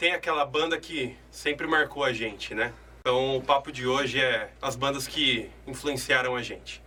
tem 0.00 0.14
aquela 0.14 0.46
banda 0.46 0.80
que 0.80 1.14
sempre 1.30 1.66
marcou 1.66 2.02
a 2.02 2.10
gente, 2.10 2.54
né? 2.54 2.72
Então 3.00 3.36
o 3.36 3.42
papo 3.42 3.70
de 3.70 3.86
hoje 3.86 4.18
é 4.18 4.50
as 4.62 4.74
bandas 4.74 5.06
que 5.06 5.50
influenciaram 5.66 6.34
a 6.34 6.42
gente. 6.42 6.82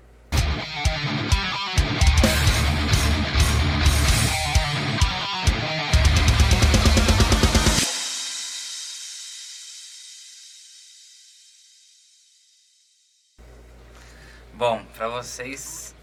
Bom, 14.55 14.84
pra 14.98 15.07
vocês, 15.07 15.93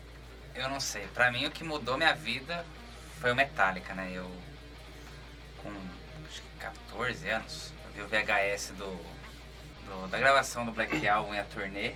eu 0.55 0.69
não 0.69 0.79
sei. 0.79 1.09
Pra 1.09 1.33
mim, 1.33 1.45
o 1.47 1.51
que 1.51 1.65
mudou 1.65 1.97
minha 1.97 2.15
vida 2.15 2.65
foi 3.21 3.33
o 3.33 3.35
Metallica, 3.35 3.95
né? 3.95 4.13
Eu, 4.15 4.31
com 5.61 5.73
14 7.01 7.29
anos, 7.31 7.73
eu 7.97 8.07
vi 8.07 8.15
o 8.17 8.25
VHS 8.25 8.73
do, 8.77 8.85
do- 8.85 10.09
da 10.09 10.19
gravação 10.19 10.67
do 10.67 10.73
Black 10.73 11.09
Album 11.09 11.35
e 11.35 11.39
a 11.39 11.45
turnê. 11.45 11.93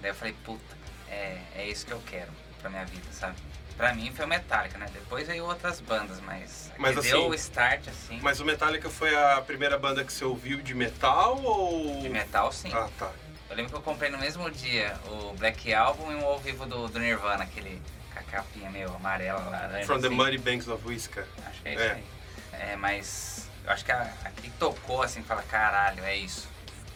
Daí 0.00 0.10
eu 0.10 0.14
falei, 0.14 0.34
puta, 0.44 0.76
é, 1.08 1.38
é 1.54 1.66
isso 1.68 1.86
que 1.86 1.92
eu 1.92 2.02
quero 2.06 2.30
pra 2.60 2.68
minha 2.70 2.84
vida, 2.86 3.06
sabe? 3.12 3.36
Pra 3.76 3.94
mim 3.94 4.12
foi 4.14 4.24
o 4.24 4.28
Metallica, 4.28 4.76
né? 4.78 4.86
Depois 4.92 5.26
veio 5.28 5.44
outras 5.44 5.80
bandas, 5.80 6.20
mas, 6.20 6.70
Mas 6.76 6.94
que 6.94 7.00
assim- 7.00 7.10
deu 7.10 7.28
o 7.28 7.34
start, 7.34 7.86
assim, 7.88 8.18
Mas 8.20 8.40
o 8.40 8.44
Metallica 8.44 8.90
foi 8.90 9.14
a 9.14 9.40
primeira 9.40 9.78
banda 9.78 10.04
que 10.04 10.12
você 10.12 10.24
ouviu 10.24 10.60
de 10.60 10.74
metal 10.74 11.40
ou. 11.42 12.00
de 12.00 12.08
metal, 12.08 12.50
sim. 12.52 12.70
Ah, 12.74 12.88
tá. 12.98 13.10
Eu 13.48 13.56
lembro 13.56 13.70
que 13.72 13.78
eu 13.78 13.82
comprei 13.82 14.10
no 14.10 14.18
mesmo 14.18 14.50
dia 14.50 14.94
o 15.08 15.32
Black 15.34 15.72
Album 15.72 16.12
e 16.12 16.14
um 16.16 16.24
ao 16.26 16.38
vivo 16.38 16.66
do, 16.66 16.88
do 16.88 16.98
Nirvana, 16.98 17.44
aquele 17.44 17.80
com 18.12 18.18
a 18.18 18.22
capinha 18.24 18.70
meio 18.70 18.94
amarela, 18.94 19.40
laranja. 19.48 19.86
From 19.86 20.00
the 20.00 20.08
assim. 20.08 20.16
Muddy 20.16 20.38
Banks 20.38 20.68
of 20.68 20.86
Whisker. 20.86 21.26
Acho 21.46 21.62
que 21.62 21.68
é 21.68 21.74
isso 21.74 21.82
É. 21.84 21.92
aí. 21.92 22.04
É, 22.52 22.76
mas 22.76 23.48
eu 23.64 23.70
acho 23.70 23.84
que 23.84 23.92
a, 23.92 24.02
a 24.24 24.30
que 24.30 24.50
tocou 24.52 25.02
assim, 25.02 25.22
fala, 25.22 25.42
caralho, 25.42 26.02
é 26.04 26.16
isso. 26.16 26.48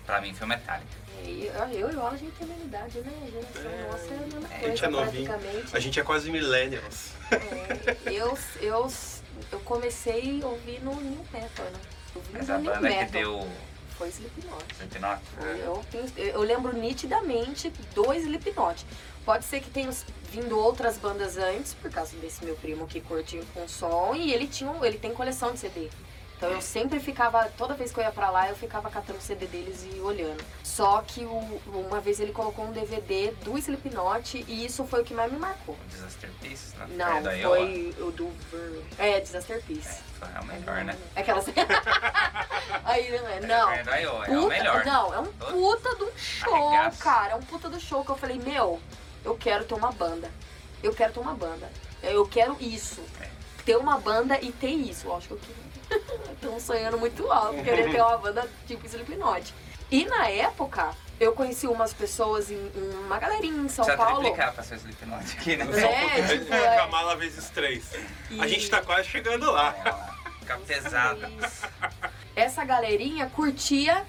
Pra 0.07 0.21
mim 0.21 0.35
foi 0.35 0.47
o 0.47 0.49
Metallica. 0.49 1.05
E 1.23 1.47
Eu, 1.47 1.65
eu 1.71 1.93
e 1.93 1.97
o 1.97 2.01
Alan, 2.01 2.11
a 2.13 2.17
gente 2.17 2.33
tem 2.33 2.45
a 2.47 2.51
mesma 2.51 2.65
idade, 2.65 2.99
né? 3.01 3.13
A 3.23 3.31
geração 3.31 3.71
É. 3.73 3.89
nossa 3.91 4.05
é 4.05 4.17
a 4.17 4.21
mesma 4.21 4.39
A 4.41 4.49
coisa, 4.49 4.67
gente 4.69 4.85
é 4.85 4.89
novinho. 4.89 5.33
A 5.73 5.79
gente 5.81 6.01
é 6.01 6.03
quase 6.03 6.31
millennials. 6.31 7.11
É, 7.31 7.97
eu, 8.11 8.39
eu, 8.61 8.93
eu 9.53 9.61
comecei 9.61 10.43
a 10.43 10.47
ouvir 10.47 10.81
no 10.83 10.95
New 11.01 11.25
Metal, 11.33 11.65
né? 11.67 11.79
Eu 12.15 12.23
Mas 12.33 12.49
no 12.49 12.55
a 12.55 12.59
New 12.59 12.73
banda 12.73 12.89
que 12.89 12.95
Metal. 12.95 13.11
deu 13.11 13.49
Foi 13.97 14.09
Slipknot. 14.09 14.65
Slipknot. 14.75 15.21
Eu, 15.65 15.85
tenho- 15.91 16.29
eu 16.29 16.43
lembro 16.43 16.77
nitidamente 16.77 17.71
do 17.95 18.13
Slipknot. 18.13 18.85
Pode 19.25 19.47
ser 19.47 19.61
que 19.61 19.71
tenha 19.71 19.91
vindo 20.31 20.59
outras 20.59 20.99
bandas 20.99 21.39
antes, 21.39 21.73
por 21.73 21.91
causa 21.91 22.15
desse 22.19 22.45
meu 22.45 22.57
primo 22.57 22.87
que 22.87 23.01
curte 23.01 23.41
com 23.55 23.67
som, 23.67 24.15
e 24.15 24.35
ele 24.35 24.47
tinha 24.47 24.71
um- 24.71 24.85
ele 24.85 24.99
tem 24.99 25.15
coleção 25.15 25.53
de 25.53 25.61
CD. 25.61 25.89
Então 26.37 26.51
eu 26.51 26.61
sempre 26.61 26.99
ficava, 27.01 27.45
toda 27.57 27.75
vez 27.75 27.91
que 27.93 27.99
eu 28.01 28.05
ia 28.05 28.11
pra 28.11 28.29
lá, 28.29 28.49
eu 28.49 28.57
ficava 28.57 28.91
catando 28.91 29.19
o 29.19 29.23
CD 29.23 29.47
deles 29.47 29.87
e 29.91 30.01
olhando. 30.01 30.45
Só 30.63 31.01
que 31.07 31.25
o- 31.25 31.61
uma 31.67 32.01
vez 32.01 32.19
ele 32.21 32.33
colocou 32.33 32.65
um 32.67 32.73
DVD 32.73 33.31
do 33.45 33.57
Slipknot 33.57 34.45
e 34.49 34.67
isso 34.67 34.85
foi 34.85 35.01
o 35.03 35.05
que 35.05 35.15
mais 35.15 35.33
me 35.33 35.39
marcou. 35.39 35.77
Disaster 35.89 36.31
Piece, 36.43 36.77
né? 36.77 36.87
Não, 36.91 37.31
É 37.31 37.41
foi 37.43 37.95
o 38.01 38.11
do 38.11 38.29
Ver- 38.51 38.85
É, 38.99 39.21
Disaster 39.21 39.63
Peace. 39.63 39.89
É, 39.89 40.03
foi 40.19 40.29
o 40.43 40.45
melhor, 40.45 40.85
né? 40.85 40.97
Aquelas. 41.17 41.47
Aí 42.85 43.11
não 43.19 43.29
é. 43.29 43.41
Não. 43.41 43.71
É 43.71 43.83
da 43.83 43.97
Iowa, 43.97 44.27
é 44.27 44.31
o 44.37 44.43
Puta- 44.43 44.49
melhor. 44.49 44.85
Não, 44.85 45.15
é 45.15 45.19
um 45.21 45.27
puta 45.33 45.95
do 45.95 46.13
show, 46.17 46.55
Arregaço. 46.69 46.99
cara. 46.99 47.33
É 47.33 47.37
um 47.37 47.43
puta 47.43 47.69
do 47.69 47.81
show 47.81 48.05
que 48.05 48.11
eu 48.11 48.17
falei, 48.17 48.39
meu, 48.39 48.81
eu 49.25 49.35
quero 49.37 49.65
ter 49.65 49.75
uma 49.75 49.93
banda. 49.93 50.31
Eu 50.83 50.93
quero 50.95 51.13
ter 51.13 51.21
uma 51.21 51.35
banda. 51.35 51.71
Eu 52.03 52.27
quero 52.27 52.57
isso. 52.61 53.01
É. 53.21 53.29
Ter 53.65 53.77
uma 53.77 53.99
banda 53.99 54.39
e 54.43 54.53
ter 54.53 54.69
isso. 54.69 55.09
Lógico 55.09 55.37
que 55.37 55.55
Tô 56.45 56.61
sonhando 56.61 56.99
muito 56.99 57.31
alto, 57.33 57.63
querer 57.63 57.91
ter 57.91 58.03
uma 58.03 58.19
banda 58.19 58.47
tipo 58.67 58.87
Slipknot. 58.87 59.55
E 59.91 60.05
na 60.05 60.29
época, 60.29 60.91
eu 61.19 61.33
conheci 61.33 61.67
umas 61.67 61.93
pessoas 61.95 62.51
em, 62.51 62.57
em 62.75 62.91
uma 63.07 63.19
galerinha 63.19 63.63
em 63.63 63.69
São 63.69 63.85
Precisa 63.85 64.05
Paulo. 64.05 64.21
triplicar 64.23 64.53
pra 64.53 64.63
ser 64.63 64.75
Slipknot 64.77 65.33
aqui, 65.39 65.57
né? 65.57 65.65
É, 65.83 66.27
tipo, 66.39 66.53
é. 66.55 66.77
Kamala 66.77 67.17
vezes 67.17 67.49
três. 67.51 67.91
A 68.39 68.47
E- 68.47 68.49
gente 68.49 68.69
tá 68.69 68.83
quase 68.83 69.09
chegando 69.09 69.51
lá. 69.51 69.75
É, 69.85 70.15
Fica 70.41 70.59
pesado. 70.59 71.21
Isso. 71.43 71.63
Essa 72.37 72.63
galerinha 72.65 73.31
curtia 73.35 74.05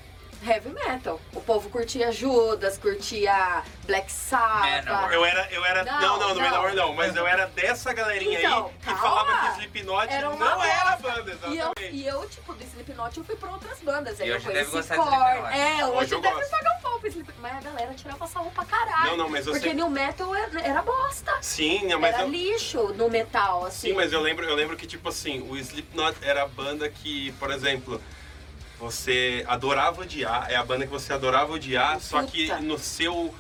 heavy 0.45 0.69
metal. 0.69 1.19
O 1.34 1.40
povo 1.40 1.69
curtia 1.69 2.12
Judas, 2.12 2.78
curtia 2.78 3.63
Black 3.85 4.12
Sabbath. 4.12 4.85
Eu 5.13 5.24
era, 5.25 5.47
eu 5.51 5.63
era, 5.66 5.84
não, 5.85 6.01
Não, 6.01 6.19
não, 6.19 6.35
no 6.35 6.41
não. 6.41 6.75
Não, 6.75 6.94
mas 6.94 7.16
eu 7.16 7.25
era 7.25 7.47
dessa 7.47 7.94
galerinha 7.94 8.40
Então, 8.40 8.66
aí 8.68 8.74
que 8.79 8.85
calma. 8.85 9.01
falava 9.01 9.53
que 9.54 9.54
Slipknot 9.75 10.08
Era 10.09 10.30
uma 10.30 10.46
não 10.56 10.63
era 10.63 10.96
bosta. 10.96 11.22
banda, 11.22 11.31
E 11.31 11.46
eu, 11.46 11.53
exatamente. 11.53 11.96
e 11.96 12.08
eu, 12.08 12.30
tipo, 12.30 12.53
do 12.53 12.63
Slipknot, 12.63 13.18
eu 13.18 13.24
fui 13.25 13.36
pra 13.36 13.52
outras 13.52 13.80
bandas. 13.80 14.22
Aí 14.22 14.28
E 14.28 14.30
eu 14.31 14.38
hoje 14.38 14.47
deve 14.47 14.72
conheci 14.72 14.96
Korn. 14.96 15.13
É, 15.53 15.86
hoje, 15.86 15.97
Hoje 15.97 16.16
eu 16.16 16.22
deve 16.22 16.36
gosto. 16.36 16.50
pagar 16.50 16.78
um 16.78 16.81
pau 16.81 17.00
pro 17.00 17.08
Slipknot. 17.09 17.36
Mas 17.41 17.58
a 17.58 17.59
galera 17.69 17.94
tirava 17.94 18.28
sarro 18.28 18.52
pra 18.52 18.66
caralho. 18.66 19.12
Não, 19.12 19.18
não, 19.18 19.30
mas 19.30 19.46
eu 19.46 19.52
Porque 19.53 19.68
sei- 19.68 19.75
New 19.75 19.90
Metal 19.90 20.34
era, 20.34 20.62
era 20.62 20.81
bosta. 20.81 21.31
Sim, 21.41 21.86
não, 21.88 22.00
mas 22.00 22.13
era 22.16 22.24
eu, 22.24 22.30
lixo 22.30 22.81
no 22.94 23.09
metal, 23.09 23.66
assim. 23.66 23.90
sim, 23.90 23.94
mas 23.94 24.12
eu 24.13 24.22
lembro, 24.22 24.46
eu 24.46 24.56
lembro 24.56 24.75
que 24.78 24.88
tipo 24.88 25.09
assim, 25.09 25.46
o 25.50 25.58
Slipknot 25.58 26.18
era 26.22 26.44
a 26.44 26.47
banda 26.47 26.90
que, 26.90 27.31
por 27.34 27.52
exemplo, 27.52 28.02
você 28.80 29.44
adorava 29.47 30.02
odiar, 30.02 30.50
é 30.50 30.56
a 30.56 30.63
banda 30.63 30.86
que 30.86 30.92
você 30.92 31.13
adorava 31.13 31.53
odiar, 31.53 32.00
só 32.00 32.24
que 32.24 32.47
Puta. 32.47 32.62
no 32.62 32.78
seu 32.80 33.34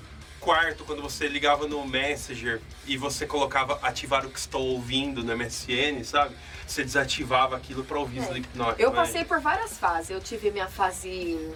quarto, 0.45 0.85
quando 0.85 1.01
você 1.01 1.27
ligava 1.27 1.67
no 1.67 1.83
Messenger 1.87 2.61
e 2.85 2.95
você 2.95 3.25
colocava 3.25 3.79
ativar 3.81 4.23
o 4.27 4.29
que 4.29 4.37
estou 4.37 4.61
ouvindo 4.61 5.23
no 5.23 5.35
MSN, 5.35 6.03
sabe? 6.03 6.35
Você 6.67 6.83
desativava 6.83 7.57
aquilo 7.57 7.83
pra 7.83 7.97
ouvir 7.97 8.19
É. 8.19 8.21
Slipknot. 8.21 8.79
Eu 8.79 8.91
né? 8.91 8.95
passei 8.95 9.25
por 9.25 9.39
várias 9.39 9.75
fases. 9.77 10.11
Eu 10.11 10.21
tive 10.21 10.51
minha 10.51 10.67
fase 10.67 11.51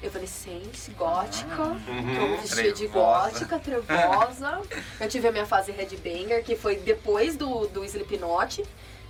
evanescente, 0.00 0.92
gótica. 0.92 1.62
Uhum. 1.62 2.40
Vestia 2.40 2.72
de 2.72 2.86
gótica, 2.86 3.58
trevosa. 3.58 4.62
eu 5.00 5.08
tive 5.08 5.26
a 5.26 5.32
minha 5.32 5.46
fase 5.46 5.72
headbanger, 5.72 6.44
que 6.44 6.54
foi 6.54 6.76
depois 6.76 7.36
do, 7.36 7.66
do 7.66 7.84
Slipknot. 7.84 8.64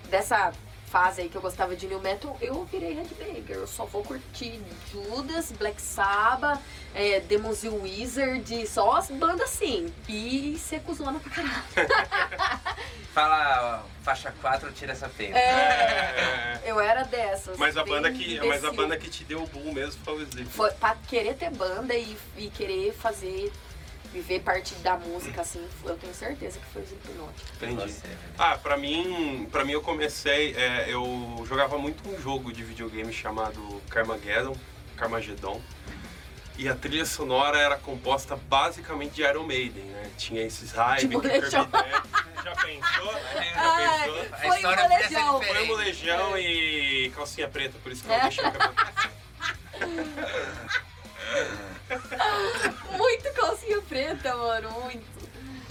Dessa 0.09 0.55
fase 0.88 1.21
aí 1.21 1.28
que 1.28 1.37
eu 1.37 1.41
gostava 1.41 1.76
de 1.76 1.87
new 1.87 2.00
metal, 2.00 2.37
eu 2.41 2.65
virei 2.65 2.94
headbanger. 2.94 3.56
Eu 3.56 3.66
só 3.66 3.84
vou 3.84 4.03
curtir 4.03 4.60
Judas, 4.91 5.53
Black 5.53 5.81
Sabbath, 5.81 6.60
é, 6.94 7.21
Demons 7.21 7.62
e 7.62 7.69
Wizard, 7.69 8.66
só 8.66 8.97
as 8.97 9.10
bandas 9.10 9.53
assim. 9.53 9.93
E 10.09 10.59
ser 10.59 10.81
cuzona 10.81 11.21
pra 11.21 11.31
caralho. 11.31 11.62
Fala 13.12 13.82
ó, 13.84 14.04
faixa 14.04 14.32
4, 14.41 14.72
tira 14.72 14.93
essa 14.93 15.09
peita. 15.09 15.38
É, 15.38 16.62
eu 16.65 16.81
era 16.81 17.05
dessas. 17.05 17.56
Mas 17.59 17.76
a 17.76 17.84
banda 17.84 18.10
que, 18.12 18.41
mas 18.47 18.65
a 18.65 18.72
banda 18.72 18.97
que 18.97 19.10
te 19.10 19.25
deu 19.25 19.43
o 19.43 19.47
boom 19.47 19.72
mesmo 19.72 20.00
foi 20.05 20.15
o 20.15 20.22
Slipknot. 20.22 20.56
Foi 20.56 20.70
pra 20.72 20.94
querer 21.09 21.34
ter 21.34 21.50
banda 21.50 21.94
e, 21.94 22.16
e 22.37 22.49
querer 22.50 22.93
fazer, 22.93 23.53
viver 24.12 24.41
parte 24.41 24.74
da 24.76 24.96
música, 24.96 25.42
assim, 25.42 25.66
eu 25.84 25.96
tenho 25.96 26.14
certeza 26.14 26.58
que 26.58 26.66
foi 26.66 26.82
o 26.82 26.84
Slipknot. 26.84 27.32
Entendi. 27.56 27.94
Ah, 28.38 28.56
pra 28.56 28.76
mim, 28.76 29.46
pra 29.50 29.64
mim 29.64 29.72
eu 29.72 29.82
comecei, 29.82 30.54
é, 30.56 30.86
eu 30.88 31.44
jogava 31.48 31.76
muito 31.78 32.08
um 32.08 32.20
jogo 32.20 32.52
de 32.52 32.62
videogame 32.62 33.12
chamado 33.12 33.82
Carmageddon, 33.91 34.56
Carmageddon. 34.96 35.60
E 36.56 36.69
a 36.69 36.74
trilha 36.74 37.04
sonora 37.06 37.56
era 37.56 37.76
composta 37.76 38.34
basicamente 38.34 39.12
de 39.12 39.22
Iron 39.22 39.44
Maiden, 39.44 39.84
né? 39.84 40.10
Tinha 40.19 40.42
esses 40.42 40.72
hype, 40.72 41.00
Tipo 41.02 41.20
que 41.20 41.28
Legião. 41.28 41.69
Já 42.42 42.56
pensou? 42.56 43.12
Já 43.12 43.54
Ai, 43.54 44.00
pensou? 44.08 44.20
A 44.32 44.36
foi 44.38 44.56
história 44.56 44.82
uma 44.84 44.88
podia 44.90 45.08
ser 45.08 45.14
legião. 45.14 45.38
diferente. 45.38 45.66
Foi 45.66 45.75
um 45.76 45.78
Legião 45.78 46.38
e 46.38 47.12
calcinha 47.14 47.46
preta, 47.48 47.78
por 47.80 47.92
isso 47.92 48.02
que 48.02 48.10
eu 48.10 48.14
É. 48.14 48.20
deixei 48.22 48.44
o 48.44 48.50
cabelo. 48.52 48.75
Muito. 54.82 55.04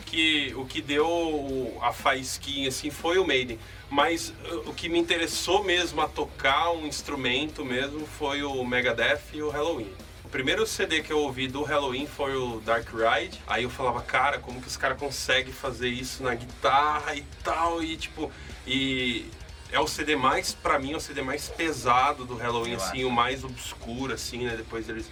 que 0.05 0.53
o 0.55 0.66
que 0.66 0.81
deu 0.81 1.78
a 1.81 1.91
faísquinha 1.91 2.69
assim 2.69 2.89
foi 2.89 3.17
o 3.17 3.25
Maiden. 3.25 3.59
Mas 3.89 4.29
uh, 4.29 4.69
o 4.69 4.73
que 4.73 4.89
me 4.89 5.00
interessou 5.00 5.63
mesmo 5.63 6.01
a 6.01 6.07
tocar 6.07 6.72
um 6.72 6.85
instrumento 6.85 7.63
mesmo 7.63 8.05
foi 8.05 8.44
o 8.44 8.63
Megadeth 8.66 9.22
e 9.34 9.41
o 9.41 9.49
Halloween. 9.49 9.91
O 10.25 10.29
primeiro 10.29 10.67
CD 10.67 11.02
que 11.02 11.11
eu 11.11 11.19
ouvi 11.19 11.47
do 11.47 11.64
Halloween 11.64 12.05
foi 12.05 12.35
o 12.35 12.59
Dark 12.59 12.87
Ride. 12.90 13.41
Aí 13.47 13.64
eu 13.64 13.69
falava, 13.69 14.02
cara, 14.02 14.40
como 14.40 14.61
que 14.61 14.67
os 14.67 14.75
caras 14.75 14.99
conseguem 14.99 15.53
fazer 15.53 15.87
isso 15.87 16.22
na 16.22 16.35
guitarra 16.35 17.16
e 17.16 17.23
tal 17.43 17.81
e 17.81 17.96
tipo 17.96 18.29
e 18.66 19.25
é 19.72 19.79
o 19.79 19.87
CD 19.87 20.16
mais 20.17 20.53
pra 20.53 20.78
mim 20.79 20.93
é 20.93 20.97
o 20.97 20.99
CD 20.99 21.22
mais 21.22 21.47
pesado 21.47 22.25
do 22.25 22.35
Halloween 22.35 22.72
Eu 22.72 22.78
assim, 22.78 22.97
acho. 22.99 23.08
o 23.08 23.11
mais 23.11 23.43
obscuro 23.43 24.14
assim, 24.14 24.46
né? 24.46 24.55
Depois 24.58 24.90
eles 24.90 25.09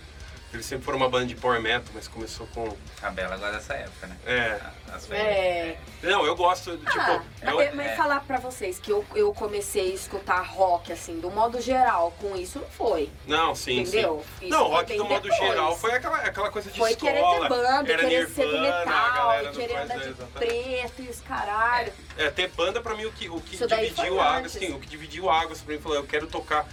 eles 0.55 0.65
sempre 0.65 0.85
foram 0.85 0.97
uma 0.97 1.09
banda 1.09 1.25
de 1.27 1.35
power 1.35 1.61
metal, 1.61 1.89
mas 1.93 2.07
começou 2.07 2.47
com 2.47 2.75
A 3.01 3.09
Bela 3.09 3.37
gosta 3.37 3.51
dessa 3.53 3.73
época, 3.73 4.07
né? 4.07 4.17
é, 4.25 4.59
As 4.93 5.11
É. 5.11 5.77
não, 6.01 6.25
eu 6.25 6.35
gosto, 6.37 6.77
tipo, 6.77 6.99
Ah, 6.99 7.21
eu- 7.43 7.55
mas- 7.57 7.75
mas 7.75 7.87
é. 7.87 7.95
falar 7.97 8.21
pra 8.21 8.37
vocês 8.37 8.79
que 8.79 8.89
eu, 8.89 9.03
eu 9.13 9.33
comecei 9.33 9.91
a 9.91 9.95
escutar 9.95 10.41
rock, 10.41 10.91
assim, 10.93 11.19
do 11.19 11.29
modo 11.29 11.59
geral, 11.59 12.13
com 12.21 12.33
isso 12.35 12.59
não 12.59 12.67
foi. 12.69 13.09
não, 13.27 13.53
sim, 13.53 13.81
Entendeu? 13.81 14.23
sim. 14.39 14.47
Não, 14.47 14.67
foi 14.67 14.69
rock 14.75 14.97
do 14.97 15.05
modo 15.05 15.21
depois. 15.29 15.41
geral 15.49 15.75
foi 15.77 15.91
aquela, 15.93 16.17
aquela 16.17 16.49
coisa 16.49 16.71
de 16.71 16.77
Foi 16.79 16.91
escola. 16.91 17.11
querer 17.11 17.25
ter 17.25 17.49
banda, 17.49 17.91
era 17.91 18.01
querer 18.03 18.29
ser 18.29 18.45
do 18.45 18.51
Nirvana, 18.61 18.81
a 18.81 19.37
metal, 19.37 19.51
querer 19.53 19.75
andar 19.77 19.97
de 19.97 20.09
exatamente. 20.09 20.31
preto 20.33 21.01
e 21.01 21.09
os 21.09 21.21
caralho. 21.21 21.93
É, 22.17 22.29
ter 22.29 22.47
banda 22.49 22.79
pra 22.81 22.95
mim 22.95 23.05
o 23.05 23.11
que, 23.11 23.27
o 23.27 23.41
que 23.41 23.55
Isso 23.55 23.67
dividiu 23.67 23.95
foi 24.15 24.19
águas, 24.19 24.55
assim, 24.55 24.73
o 24.73 24.79
que 24.79 24.87
dividiu 24.87 25.29
águas 25.29 25.59
pra 25.61 25.75
mim, 25.75 25.81
falou, 25.81 25.97
eu 25.97 26.05
quero 26.05 26.27
tocar 26.27 26.65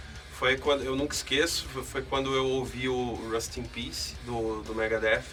foi 0.43 0.57
quando 0.57 0.83
eu 0.83 0.93
nunca 0.93 1.15
esqueço, 1.15 1.65
foi- 1.85 2.01
quando 2.01 2.35
eu 2.35 2.45
ouvi 2.45 2.89
o 2.89 3.13
Rust 3.31 3.55
in 3.55 3.63
Peace 3.63 4.13
do, 4.25 4.61
do 4.63 4.75
Megadeth. 4.75 5.23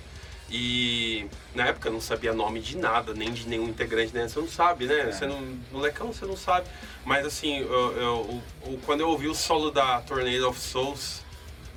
E 0.48 1.26
na 1.52 1.66
época 1.66 1.88
eu 1.88 1.92
não 1.92 2.00
sabia 2.00 2.32
nome 2.32 2.60
de 2.60 2.76
nada, 2.76 3.12
nem 3.12 3.32
de 3.32 3.48
nenhum 3.48 3.68
integrante, 3.68 4.14
né? 4.14 4.28
Você 4.28 4.38
não 4.38 4.46
sabe, 4.46 4.86
né? 4.86 5.00
É. 5.00 5.10
Você 5.10 5.26
não, 5.26 5.58
molecão, 5.72 6.12
você 6.12 6.24
não 6.24 6.36
sabe. 6.36 6.68
Mas 7.04 7.26
assim, 7.26 7.58
eu, 7.58 7.96
eu- 7.96 8.42
o- 8.62 8.78
quando 8.86 9.00
eu 9.00 9.08
ouvi 9.08 9.26
o 9.26 9.34
solo 9.34 9.72
da 9.72 10.00
Tornado 10.02 10.48
of 10.48 10.60
Souls, 10.60 11.22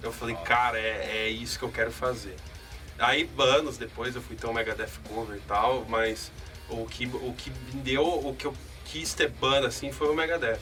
eu 0.03 0.11
falei, 0.11 0.35
cara, 0.35 0.79
é, 0.79 1.25
é 1.25 1.29
isso 1.29 1.57
que 1.57 1.65
eu 1.65 1.71
quero 1.71 1.91
fazer. 1.91 2.35
Aí, 2.99 3.27
anos 3.39 3.79
depois, 3.79 4.15
eu 4.15 4.21
fui 4.21 4.35
ter 4.35 4.45
um 4.45 4.53
Megadeth 4.53 4.91
cover 5.09 5.37
e 5.37 5.41
tal, 5.47 5.87
mas 5.89 6.31
o 6.69 6.85
que, 6.85 7.07
o 7.07 7.33
que 7.35 7.49
me 7.49 7.81
deu, 7.81 8.05
o 8.05 8.35
que 8.35 8.45
eu 8.45 8.53
quis 8.85 9.11
ter 9.15 9.29
banda, 9.29 9.69
assim, 9.69 9.91
foi 9.91 10.07
o 10.09 10.13
Megadeth. 10.13 10.59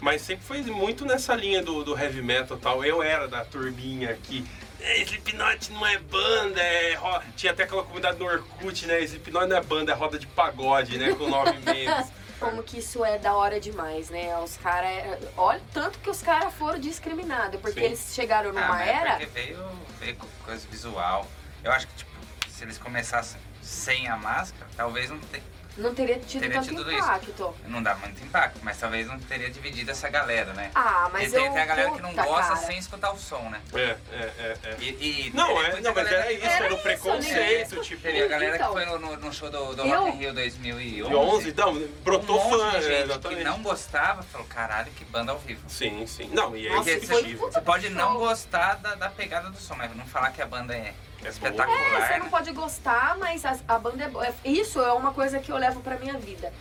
Mas 0.00 0.22
sempre 0.22 0.44
foi 0.44 0.62
muito 0.62 1.04
nessa 1.04 1.34
linha 1.34 1.62
do, 1.62 1.84
do 1.84 1.98
heavy 1.98 2.22
metal 2.22 2.56
e 2.56 2.60
tal. 2.60 2.84
Eu 2.84 3.02
era 3.02 3.28
da 3.28 3.44
turbinha 3.44 4.14
que 4.22 4.44
"É, 4.80 4.98
Slipknot 5.02 5.70
não 5.72 5.86
é 5.86 5.98
banda, 5.98 6.60
é 6.60 6.94
ro-" 6.94 7.20
tinha 7.36 7.52
até 7.52 7.64
aquela 7.64 7.82
comunidade 7.82 8.18
no 8.18 8.24
Orkut, 8.24 8.86
né? 8.86 9.00
Slipknot 9.02 9.46
não 9.46 9.56
é 9.56 9.60
banda, 9.62 9.92
é 9.92 9.94
roda 9.94 10.18
de 10.18 10.26
pagode, 10.26 10.96
né? 10.96 11.14
Com 11.14 11.28
nove 11.28 11.58
meses. 11.64 12.10
Como 12.38 12.62
que 12.62 12.78
isso 12.78 13.04
é 13.04 13.18
da 13.18 13.34
hora 13.34 13.60
demais, 13.60 14.08
né? 14.08 14.34
Os 14.38 14.56
caras. 14.56 15.18
Olha, 15.36 15.60
tanto 15.74 15.98
que 15.98 16.08
os 16.08 16.22
caras 16.22 16.54
foram 16.54 16.78
discriminados, 16.78 17.60
porque 17.60 17.80
Sim. 17.80 17.86
eles 17.86 18.14
chegaram 18.14 18.48
Ah, 18.50 18.52
numa 18.54 18.68
mas 18.68 18.88
é 18.88 18.92
era. 18.92 19.10
porque 19.10 19.26
veio, 19.26 19.58
veio 20.00 20.16
com 20.16 20.26
coisa 20.46 20.66
visual. 20.70 21.26
Eu 21.62 21.70
acho 21.72 21.86
que, 21.86 21.94
tipo, 21.96 22.10
se 22.48 22.64
eles 22.64 22.78
começassem 22.78 23.38
sem 23.60 24.08
a 24.08 24.16
máscara, 24.16 24.66
talvez 24.74 25.10
não, 25.10 25.18
te- 25.18 25.42
Não 25.76 25.94
teria 25.94 26.18
tido 26.18 26.40
Teria 26.42 26.56
tanto 26.56 26.68
tido 26.68 26.78
tudo 26.78 26.90
isso. 26.92 27.00
impacto. 27.04 27.54
não 27.66 27.82
dá 27.82 27.94
muito 27.94 28.22
impacto, 28.22 28.58
mas 28.62 28.76
talvez 28.78 29.06
não 29.06 29.18
teria 29.20 29.48
dividido 29.48 29.90
essa 29.90 30.08
galera, 30.08 30.52
né? 30.52 30.70
Ah, 30.74 31.08
mas 31.12 31.24
Porque 31.24 31.36
tem, 31.38 31.46
eu. 31.46 31.52
tem 31.52 31.62
a 31.62 31.66
galera 31.66 31.90
que 31.92 32.02
não 32.02 32.12
gosta 32.14 32.42
cara. 32.54 32.56
sem 32.56 32.78
escutar 32.78 33.12
o 33.12 33.18
som, 33.18 33.48
né? 33.48 33.60
É, 33.72 33.78
é, 33.80 33.96
é, 34.12 34.56
é. 34.64 34.76
E, 34.80 35.28
e 35.28 35.30
Não, 35.34 35.62
é, 35.62 35.80
não, 35.80 35.94
mas 35.94 36.06
era 36.06 36.32
isso, 36.32 36.44
era 36.44 36.64
o 36.70 36.74
isso, 36.74 36.82
preconceito, 36.82 37.76
né? 37.76 37.82
tipo. 37.82 38.02
Teve 38.02 38.22
a 38.22 38.28
galera 38.28 38.56
Então, 38.56 38.66
que 38.68 38.72
foi 38.74 38.84
no, 38.84 38.98
no- 38.98 39.16
no 39.16 39.32
show 39.32 39.50
do, 39.50 39.74
do 39.74 39.82
eu- 39.86 40.00
Rock 40.04 40.16
in 40.16 40.18
Rio 40.18 40.34
2011. 40.34 41.08
De 41.08 41.14
11, 41.16 41.48
então, 41.48 41.88
brotou 42.02 42.46
um 42.46 42.50
fã, 42.50 42.70
de 42.70 42.76
é, 42.76 42.80
gente 42.82 43.02
exatamente. 43.04 43.38
que 43.38 43.44
não 43.44 43.62
gostava, 43.62 44.22
falou, 44.24 44.46
caralho, 44.48 44.90
que 44.92 45.04
banda 45.04 45.32
ao 45.32 45.38
vivo. 45.38 45.62
Sim, 45.68 46.06
sim. 46.06 46.28
Não, 46.32 46.54
e 46.56 46.66
é 46.66 46.70
Nossa, 46.74 46.90
Você 47.00 47.60
pode 47.60 47.88
não 47.90 48.14
gostar 48.16 48.74
da, 48.76 48.94
da 48.96 49.08
pegada 49.08 49.48
do 49.50 49.56
som, 49.58 49.74
mas 49.76 49.94
não 49.96 50.04
falar 50.06 50.30
que 50.32 50.42
a 50.42 50.46
banda 50.46 50.74
é, 50.74 50.92
É 51.24 51.28
espetacular. 51.28 51.78
É, 51.78 52.06
você 52.14 52.18
não 52.18 52.30
pode 52.30 52.52
gostar, 52.52 53.16
mas 53.18 53.44
a, 53.44 53.56
a 53.68 53.78
banda 53.78 54.04
é 54.04 54.08
boa. 54.08 54.26
É- 54.26 54.34
Isso 54.44 54.80
é 54.80 54.92
uma 54.92 55.12
coisa 55.12 55.38
que 55.38 55.50
eu 55.52 55.56
levo 55.56 55.80
pra 55.80 55.96
minha 55.98 56.14
vida. 56.18 56.52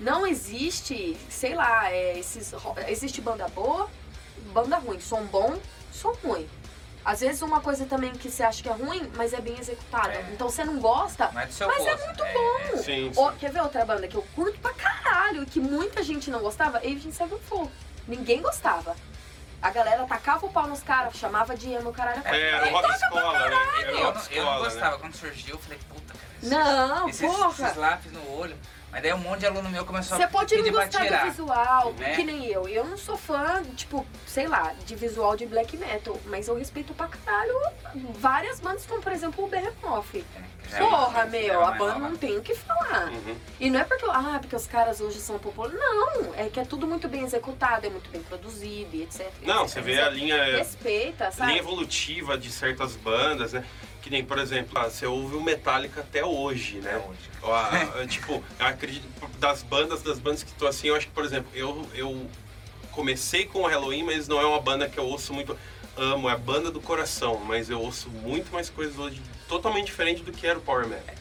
Não 0.00 0.26
existe, 0.26 1.16
sei 1.30 1.54
lá, 1.54 1.90
é, 1.92 2.18
esses, 2.18 2.52
existe 2.88 3.20
banda 3.20 3.46
boa, 3.48 3.88
banda 4.52 4.76
ruim. 4.76 5.00
Som 5.00 5.24
bom, 5.26 5.56
som 5.92 6.12
ruim. 6.24 6.48
Às 7.04 7.20
vezes 7.20 7.42
uma 7.42 7.60
coisa 7.60 7.84
também 7.84 8.12
que 8.12 8.30
você 8.30 8.44
acha 8.44 8.62
que 8.62 8.68
é 8.68 8.72
ruim, 8.72 9.10
mas 9.16 9.32
é 9.32 9.40
bem 9.40 9.58
executada. 9.58 10.12
É. 10.12 10.30
Então 10.32 10.48
você 10.48 10.62
não 10.64 10.78
gosta, 10.78 11.30
Não 11.32 11.40
é 11.40 11.46
Mas 11.46 11.60
é 11.60 11.66
gosto. 11.66 12.06
muito 12.06 12.24
bom. 12.24 12.76
Sim, 12.76 12.82
sim. 12.82 13.12
Ó, 13.16 13.32
quer 13.32 13.50
ver 13.50 13.60
outra 13.60 13.84
banda 13.84 14.06
que 14.06 14.16
eu 14.16 14.24
curto 14.36 14.58
pra 14.60 14.72
caralho 14.72 15.42
e 15.42 15.46
que 15.46 15.58
muita 15.58 16.02
gente 16.02 16.30
não 16.30 16.38
gostava? 16.40 16.78
Agent 16.78 17.12
Sevenfold. 17.12 17.70
Ninguém 18.06 18.40
gostava. 18.40 18.94
A 19.62 19.70
galera 19.70 20.04
tacava 20.06 20.44
o 20.44 20.52
pau 20.52 20.66
nos 20.66 20.82
caras, 20.82 21.14
chamava 21.14 21.56
de 21.56 21.70
emo, 21.72 21.92
caralho. 21.92 22.20
É, 22.24 22.50
era 22.50 22.66
o 22.66 22.70
rock 22.72 22.90
escola, 22.90 23.32
né? 23.48 23.56
Era 23.80 23.90
Eu, 23.92 23.92
não- 23.92 23.98
eu 24.00 24.12
não 24.12 24.20
escola, 24.20 24.52
né? 24.54 24.58
gostava. 24.64 24.98
Quando 24.98 25.14
surgiu, 25.14 25.54
eu 25.54 25.58
falei, 25.60 25.78
puta, 25.88 26.14
cara. 26.14 26.24
esses- 26.38 26.50
Não, 26.50 27.08
esses, 27.08 27.20
porra. 27.26 27.66
esses 27.66 27.76
lápis 27.76 28.12
no 28.12 28.30
olho. 28.38 28.56
Mas 28.90 29.00
daí 29.02 29.14
um 29.14 29.18
monte 29.18 29.40
de 29.40 29.46
aluno 29.46 29.70
meu 29.70 29.86
começou 29.86 30.18
Você 30.18 30.24
a 30.24 30.28
pode 30.28 30.54
não 30.54 30.70
gostar 30.70 31.06
do 31.06 31.30
visual, 31.30 31.92
né? 31.94 32.14
que 32.14 32.24
nem 32.24 32.44
eu. 32.46 32.68
Eu 32.68 32.84
não 32.84 32.98
sou 32.98 33.16
fã, 33.16 33.62
tipo, 33.74 34.06
sei 34.26 34.46
lá, 34.46 34.74
de 34.84 34.94
visual 34.94 35.34
de 35.34 35.46
black 35.46 35.78
metal, 35.78 36.20
mas 36.26 36.46
eu 36.46 36.54
respeito 36.58 36.92
pra 36.92 37.08
caralho 37.08 37.54
várias 38.18 38.60
bandas, 38.60 38.84
como 38.84 39.00
por 39.00 39.10
exemplo 39.12 39.46
o 39.46 39.48
Behemoth. 39.48 40.14
É, 40.16 40.42
é 40.72 40.78
Porra, 40.78 41.22
é 41.22 41.26
meu, 41.26 41.60
uma 41.60 41.68
a 41.68 41.72
banda 41.72 41.98
não 41.98 42.16
tem 42.16 42.36
o 42.36 42.42
que 42.42 42.54
falar. 42.54 43.10
Uhum. 43.10 43.36
E 43.60 43.70
não 43.70 43.80
é 43.80 43.84
porque, 43.84 44.04
ah, 44.08 44.38
porque 44.40 44.56
os 44.56 44.66
caras 44.66 45.00
hoje 45.00 45.20
são 45.20 45.38
populares. 45.38 45.78
Não, 45.78 46.34
é 46.34 46.48
que 46.48 46.58
é 46.58 46.64
tudo 46.64 46.86
muito 46.86 47.08
bem 47.08 47.22
executado, 47.22 47.86
é 47.86 47.90
muito 47.90 48.10
bem 48.10 48.22
produzido 48.22 48.96
e 48.96 49.02
etc. 49.02 49.30
Não, 49.42 49.62
etc. 49.64 49.74
você 49.74 49.80
vê 49.80 50.00
a 50.00 50.10
linha, 50.10 50.56
Respeita, 50.56 51.30
sabe? 51.30 51.50
linha 51.50 51.60
evolutiva 51.62 52.38
de 52.38 52.50
certas 52.50 52.96
bandas, 52.96 53.52
né? 53.52 53.64
Que 54.00 54.10
nem, 54.10 54.24
por 54.24 54.38
exemplo, 54.38 54.76
ah, 54.78 54.90
você 54.90 55.06
ouve 55.06 55.36
o 55.36 55.42
Metallica 55.42 56.00
até 56.00 56.24
hoje, 56.24 56.78
né? 56.78 56.96
Até 56.96 57.08
hoje. 57.08 58.08
Tipo, 58.08 58.42
eu 58.58 58.66
acredito, 58.66 59.06
das 59.38 59.62
bandas, 59.62 60.02
das 60.02 60.18
bandas 60.18 60.42
que 60.42 60.52
tô 60.52 60.66
assim, 60.66 60.88
eu 60.88 60.96
acho 60.96 61.06
que, 61.06 61.12
por 61.12 61.24
exemplo, 61.24 61.50
eu, 61.54 61.86
eu 61.94 62.26
comecei 62.90 63.46
com 63.46 63.60
o 63.60 63.66
Halloween, 63.66 64.02
mas 64.02 64.28
não 64.28 64.40
é 64.40 64.44
uma 64.46 64.60
banda 64.60 64.88
que 64.88 64.98
eu 64.98 65.04
ouço 65.04 65.32
muito. 65.32 65.56
Amo, 65.96 66.28
é 66.28 66.32
a 66.32 66.38
banda 66.38 66.70
do 66.70 66.80
coração, 66.80 67.38
mas 67.44 67.68
eu 67.68 67.80
ouço 67.80 68.08
muito 68.08 68.50
mais 68.52 68.70
coisas 68.70 68.98
hoje 68.98 69.20
totalmente 69.52 69.86
diferente 69.86 70.22
do 70.22 70.32
que 70.32 70.46
era 70.46 70.58
o 70.58 70.62
Power 70.62 70.86
Metal. 70.86 71.14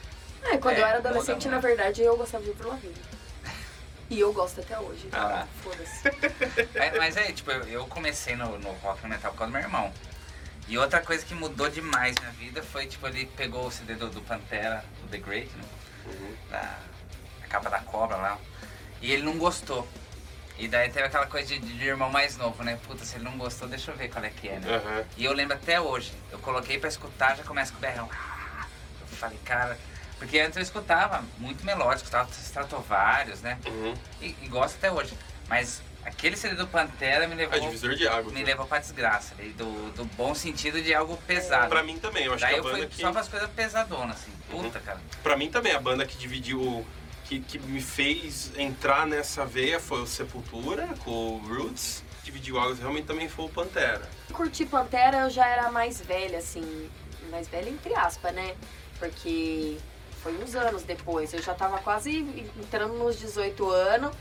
É, 0.43 0.57
quando 0.57 0.77
É, 0.77 0.81
eu 0.81 0.85
era 0.85 0.97
muda 0.97 1.09
adolescente, 1.09 1.47
na 1.49 1.59
verdade, 1.59 2.01
eu 2.01 2.15
gostava 2.15 2.43
de 2.43 2.51
Avril 2.51 2.69
Lavigne. 2.69 2.95
E 4.09 4.19
eu 4.19 4.33
gosto 4.33 4.59
até 4.61 4.77
hoje. 4.79 5.07
Ah. 5.11 5.45
Foda-se. 5.61 6.07
É, 6.75 6.97
mas 6.97 7.15
é, 7.15 7.31
tipo, 7.31 7.51
eu, 7.51 7.63
eu 7.67 7.85
comecei 7.87 8.35
no, 8.35 8.57
no 8.59 8.71
rock 8.73 9.03
no 9.03 9.09
metal 9.09 9.31
por 9.31 9.39
causa 9.39 9.51
do 9.51 9.57
meu 9.57 9.61
irmão. 9.61 9.93
E 10.67 10.77
outra 10.77 11.01
coisa 11.01 11.25
que 11.25 11.33
mudou 11.33 11.69
demais 11.69 12.15
na 12.15 12.29
vida 12.31 12.63
foi, 12.63 12.87
tipo, 12.87 13.05
ele 13.07 13.25
pegou 13.25 13.67
o 13.67 13.71
CD 13.71 13.95
do, 13.95 14.09
do 14.09 14.21
Pantera, 14.21 14.83
do 15.01 15.09
The 15.09 15.17
Great, 15.17 15.49
né? 15.55 15.63
Uhum. 16.05 16.35
Da, 16.49 16.79
a 17.43 17.47
capa 17.47 17.69
da 17.69 17.79
cobra 17.79 18.15
lá. 18.17 18.37
E 19.01 19.11
ele 19.11 19.23
não 19.23 19.37
gostou. 19.37 19.87
E 20.57 20.67
daí 20.67 20.89
teve 20.89 21.07
aquela 21.07 21.25
coisa 21.25 21.47
de, 21.47 21.59
de 21.59 21.85
irmão 21.85 22.09
mais 22.09 22.37
novo, 22.37 22.63
né? 22.63 22.77
Puta, 22.85 23.03
se 23.03 23.15
ele 23.15 23.23
não 23.23 23.37
gostou, 23.37 23.67
deixa 23.67 23.91
eu 23.91 23.97
ver 23.97 24.09
qual 24.09 24.23
é 24.23 24.29
que 24.29 24.47
é, 24.47 24.59
né? 24.59 24.75
Aham. 24.75 25.03
E 25.17 25.25
eu 25.25 25.33
lembro 25.33 25.55
até 25.55 25.81
hoje, 25.81 26.11
eu 26.31 26.37
coloquei 26.39 26.77
pra 26.77 26.87
escutar, 26.89 27.35
já 27.35 27.43
começa 27.43 27.71
com 27.71 27.77
o 27.77 27.81
berrão. 27.81 28.07
Eu 29.01 29.07
falei, 29.07 29.39
cara. 29.43 29.77
Porque 30.19 30.39
antes 30.39 30.55
eu 30.55 30.61
escutava 30.61 31.23
muito 31.39 31.65
melódico, 31.65 32.03
escutava 32.03 32.29
Stratovarius, 32.31 33.41
né? 33.41 33.57
Uhum. 33.65 33.95
E, 34.21 34.35
e 34.43 34.47
gosto 34.47 34.75
até 34.75 34.91
hoje. 34.91 35.17
Mas 35.49 35.81
aquele 36.05 36.37
CD 36.37 36.55
do 36.55 36.67
Pantera 36.67 37.27
me 37.27 37.33
É 37.33 37.37
levou, 37.37 37.59
divisor 37.59 37.95
de 37.95 38.07
água. 38.07 38.31
me 38.31 38.43
levou 38.43 38.67
pra 38.67 38.77
desgraça. 38.77 39.33
ali, 39.39 39.49
Do, 39.53 39.91
do 39.93 40.05
bom 40.05 40.35
sentido 40.35 40.79
de 40.79 40.93
algo 40.93 41.17
pesado. 41.25 41.69
Pra 41.69 41.81
mim 41.81 41.97
também, 41.97 42.25
eu 42.25 42.33
acho 42.35 42.41
Daí 42.41 42.53
que 42.53 42.55
a 42.55 42.57
eu 42.59 42.63
banda 42.63 42.77
fui 42.77 42.87
que. 42.87 43.01
só 43.01 43.11
pras 43.11 43.27
coisas 43.27 43.49
pesadonas, 43.49 44.17
assim. 44.17 44.31
Puta, 44.51 44.79
cara. 44.79 45.01
Pra 45.23 45.35
mim 45.35 45.49
também, 45.49 45.73
a 45.73 45.79
banda 45.79 46.05
que 46.05 46.15
dividiu. 46.17 46.85
Que, 47.31 47.39
que 47.39 47.59
me 47.59 47.79
fez 47.79 48.51
entrar 48.57 49.07
nessa 49.07 49.45
veia 49.45 49.79
foi 49.79 50.01
o 50.01 50.05
Sepultura, 50.05 50.89
com 51.05 51.11
o 51.11 51.37
Roots. 51.37 52.03
Dividiu 52.25 52.59
águas 52.59 52.77
realmente 52.77 53.05
também 53.05 53.29
foi 53.29 53.45
o 53.45 53.47
Pantera. 53.47 54.01
Curti 54.33 54.65
Pantera, 54.65 55.19
eu 55.19 55.29
já 55.29 55.47
era 55.47 55.71
mais 55.71 56.01
velha, 56.01 56.39
assim. 56.39 56.89
Mais 57.29 57.47
velha 57.47 57.69
entre 57.69 57.95
aspas, 57.95 58.33
né? 58.33 58.53
Porque 58.99 59.77
foi 60.21 60.35
uns 60.43 60.55
anos 60.55 60.83
depois. 60.83 61.33
Eu 61.33 61.41
já 61.41 61.53
tava 61.53 61.77
quase 61.77 62.17
entrando 62.59 62.95
nos 62.95 63.17
18 63.17 63.69
anos. 63.69 64.13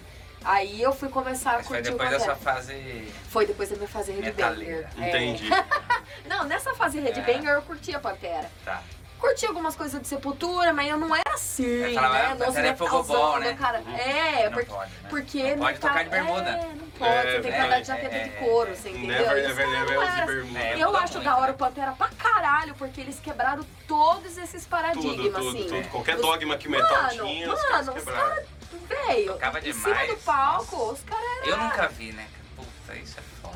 Aí 0.45 0.81
eu 0.81 0.93
fui 0.93 1.09
começar 1.09 1.55
a 1.55 1.57
Mas 1.57 1.67
foi 1.67 1.79
curtir 1.79 1.93
o 1.93 1.99
depois 1.99 2.23
sua 2.23 2.37
fase. 2.37 3.13
Foi 3.29 3.45
depois 3.45 3.71
da 3.71 3.77
minha 3.77 3.89
fase 3.89 4.13
Metaleira. 4.13 4.89
Headbanger. 4.97 5.05
É. 5.05 5.09
Entendi. 5.09 5.51
Não, 6.31 6.45
nessa 6.45 6.73
fase 6.75 7.01
Headbanger 7.01 7.55
eu 7.55 7.63
curtia 7.63 7.99
Pantera. 7.99 8.49
Tá. 8.65 8.81
Curti 9.21 9.47
algumas 9.47 9.77
coisas 9.77 10.01
de 10.01 10.09
Sepultura, 10.09 10.73
mas 10.73 10.89
eu 10.89 10.97
não 10.97 11.15
era 11.15 11.35
assim, 11.35 11.93
falar, 11.95 12.11
né? 12.11 12.29
Nos 12.35 12.47
Pantera 12.47 12.67
é 12.69 12.71
metalzão 12.71 13.03
pogobol, 13.05 13.33
do 13.35 13.41
né? 13.41 13.55
cara. 13.55 13.81
Uhum. 13.81 13.97
É, 13.97 14.45
não 14.45 14.53
porque, 14.53 14.71
pode, 14.71 14.91
né? 14.91 15.09
porque 15.11 15.55
não 15.55 15.59
pode 15.67 15.79
tocar 15.79 16.05
de 16.05 16.11
bermuda. 16.11 16.49
É, 16.51 16.67
não 16.75 16.87
pode, 16.91 17.11
É, 17.13 17.23
você 17.23 17.41
tem 17.41 17.53
que 17.53 17.59
é, 17.59 17.61
andar 17.61 17.81
de 17.81 17.87
jaqueta 17.87 18.15
é, 18.17 18.25
de 18.25 18.31
couro, 18.31 18.71
é. 18.71 18.75
você 18.75 18.89
entendeu? 18.89 19.09
Never, 19.09 19.49
never, 19.49 19.69
never 19.69 20.03
assim. 20.03 20.27
bermuda. 20.27 20.59
É, 20.59 20.75
Eu 20.83 20.97
acho 20.97 21.13
muito, 21.15 21.25
da 21.25 21.37
hora 21.37 21.53
o 21.53 21.55
Pantera 21.55 21.93
pra 21.93 22.09
caralho, 22.09 22.75
porque 22.77 23.01
eles 23.01 23.21
quebraram 23.21 23.65
todos 23.87 24.39
esses 24.39 24.67
paradigmas, 24.67 25.17
tudo, 25.45 25.49
assim. 25.51 25.69
tudo. 25.69 25.89
Qualquer 25.89 26.17
Os- 26.17 26.23
dogma 26.23 26.57
que 26.57 26.67
o 26.69 26.71
metal 26.71 27.03
Mano, 27.03 27.11
tinha, 27.11 27.53
os 27.53 27.61
mano, 27.61 27.69
caras 27.73 27.89
os 27.89 27.95
quebraram. 27.95 28.43
Velho, 28.89 29.33
Tocava 29.33 29.59
em 29.61 29.73
cima 29.73 30.07
do 30.07 30.17
palco, 30.17 30.77
os 30.93 31.01
caras 31.03 31.25
Eu 31.47 31.57
nunca 31.59 31.89
vi, 31.89 32.13
né? 32.13 32.27
É. 32.37 32.40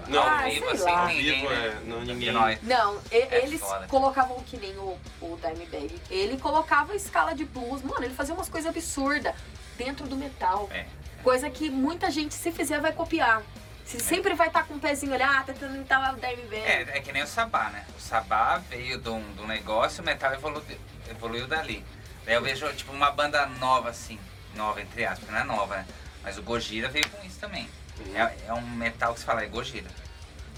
Não, 0.08 0.22
Ah, 0.22 0.42
vivo, 0.44 0.64
sei 0.66 0.74
assim, 0.74 0.84
lá. 0.84 1.06
Ninguém, 1.06 1.40
vivo, 1.40 1.50
né? 1.50 1.66
é, 1.66 1.80
não, 1.88 2.00
ninguém. 2.02 2.32
Não, 2.62 3.00
e- 3.10 3.16
É 3.16 3.44
eles 3.44 3.60
foda. 3.60 3.86
colocavam 3.86 4.40
que 4.44 4.56
nem 4.56 4.76
o, 4.76 4.98
o 5.20 5.38
Dimebag. 5.42 6.00
Ele 6.10 6.38
colocava 6.38 6.92
a 6.92 6.96
escala 6.96 7.34
de 7.34 7.44
blues. 7.44 7.82
Mano, 7.82 8.04
ele 8.04 8.14
fazia 8.14 8.34
umas 8.34 8.48
coisas 8.48 8.68
absurdas 8.68 9.34
dentro 9.76 10.06
do 10.06 10.16
metal. 10.16 10.68
É. 10.72 10.86
Coisa 11.22 11.48
que 11.48 11.70
muita 11.70 12.10
gente, 12.10 12.34
se 12.34 12.52
fizer, 12.52 12.80
vai 12.80 12.92
copiar. 12.92 13.42
Se 13.84 14.00
sempre 14.00 14.34
vai 14.34 14.48
estar 14.48 14.66
com 14.66 14.74
o 14.74 14.78
pezinho 14.80 15.12
ali, 15.14 15.22
ah, 15.22 15.42
tá 15.46 15.52
tentando 15.52 15.74
imitar 15.76 16.12
o 16.14 16.16
Dimebag. 16.16 16.56
É, 16.56 16.82
é 16.96 17.00
que 17.00 17.12
nem 17.12 17.22
o 17.22 17.26
Sabá, 17.26 17.70
né? 17.70 17.84
O 17.96 18.00
Sabá 18.00 18.58
veio 18.58 18.98
de 18.98 19.08
um, 19.10 19.32
de 19.34 19.42
um 19.42 19.46
negócio, 19.46 20.02
o 20.02 20.06
metal 20.06 20.32
evolu 20.32 20.62
evoluiu 21.10 21.46
dali. 21.46 21.84
Daí 22.24 22.34
eu 22.34 22.42
vejo, 22.42 22.66
tipo, 22.74 22.92
uma 22.92 23.10
banda 23.10 23.44
nova, 23.46 23.90
assim. 23.90 24.18
Nova, 24.54 24.80
entre 24.80 25.04
aspas, 25.04 25.28
não 25.30 25.38
é 25.38 25.44
nova, 25.44 25.76
né? 25.76 25.86
Mas 26.22 26.38
o 26.38 26.42
Gojira 26.42 26.88
veio 26.88 27.06
com 27.10 27.26
isso 27.26 27.38
também. 27.38 27.68
É, 28.14 28.48
é 28.48 28.52
um 28.52 28.60
metal 28.62 29.14
que 29.14 29.20
você 29.20 29.26
fala, 29.26 29.42
é 29.42 29.46
Gojira. 29.46 29.90